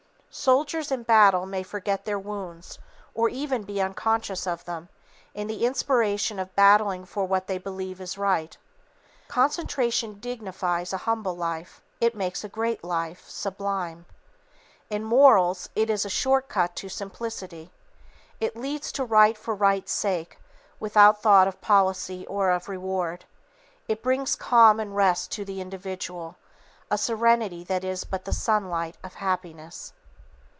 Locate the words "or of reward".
22.27-23.25